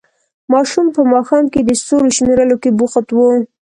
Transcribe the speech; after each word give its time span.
ماشوم 0.51 0.87
په 0.95 1.01
ماښام 1.13 1.45
کې 1.53 1.61
د 1.63 1.69
ستورو 1.81 2.09
شمېرلو 2.17 2.55
کې 2.63 2.69
بوخت 2.79 3.07
وو. 3.11 3.29